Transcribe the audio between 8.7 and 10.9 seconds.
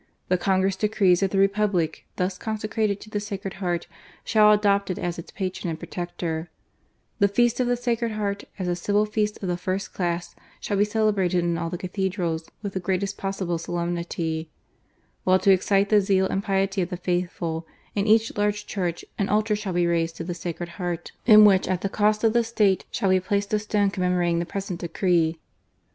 civil feast of the first class, shall be